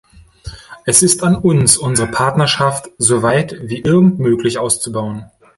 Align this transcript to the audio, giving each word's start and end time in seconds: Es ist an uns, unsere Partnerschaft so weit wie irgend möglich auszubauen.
Es 0.83 1.03
ist 1.03 1.21
an 1.21 1.35
uns, 1.35 1.77
unsere 1.77 2.07
Partnerschaft 2.09 2.89
so 2.97 3.21
weit 3.21 3.55
wie 3.61 3.81
irgend 3.81 4.17
möglich 4.17 4.57
auszubauen. 4.57 5.29